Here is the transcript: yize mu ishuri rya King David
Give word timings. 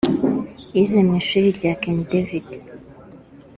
yize 0.75 0.99
mu 1.07 1.13
ishuri 1.21 1.47
rya 1.57 1.73
King 1.81 1.99
David 2.11 2.45